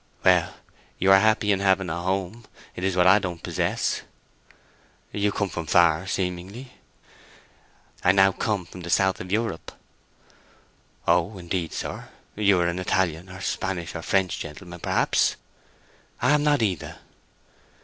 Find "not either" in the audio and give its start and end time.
16.43-16.97